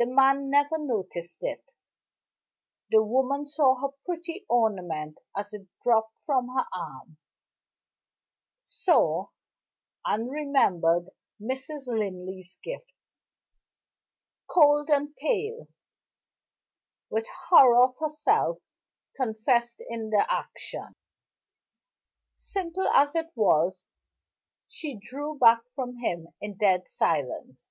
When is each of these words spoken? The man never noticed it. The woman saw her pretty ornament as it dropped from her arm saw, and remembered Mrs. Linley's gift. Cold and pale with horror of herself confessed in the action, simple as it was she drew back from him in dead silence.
The 0.00 0.06
man 0.06 0.50
never 0.50 0.76
noticed 0.76 1.38
it. 1.40 1.62
The 2.90 3.00
woman 3.00 3.46
saw 3.46 3.76
her 3.76 3.94
pretty 4.04 4.44
ornament 4.48 5.18
as 5.36 5.52
it 5.52 5.68
dropped 5.84 6.16
from 6.26 6.48
her 6.56 6.66
arm 6.74 7.16
saw, 8.64 9.28
and 10.04 10.28
remembered 10.28 11.10
Mrs. 11.40 11.86
Linley's 11.86 12.58
gift. 12.64 12.92
Cold 14.48 14.88
and 14.90 15.14
pale 15.14 15.68
with 17.08 17.28
horror 17.28 17.84
of 17.84 17.94
herself 18.00 18.58
confessed 19.14 19.80
in 19.88 20.10
the 20.10 20.26
action, 20.28 20.96
simple 22.36 22.88
as 22.88 23.14
it 23.14 23.30
was 23.36 23.86
she 24.66 24.96
drew 24.96 25.38
back 25.38 25.60
from 25.76 25.98
him 25.98 26.34
in 26.40 26.56
dead 26.56 26.90
silence. 26.90 27.70